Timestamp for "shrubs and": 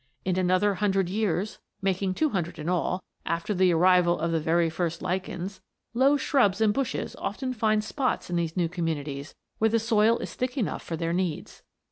6.17-6.73